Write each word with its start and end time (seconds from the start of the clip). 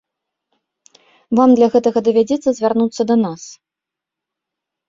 Вам 1.39 1.49
для 1.59 1.67
гэтага 1.75 2.03
давядзецца 2.07 2.49
звярнуцца 2.61 3.01
да 3.13 3.19
нас. 3.25 3.41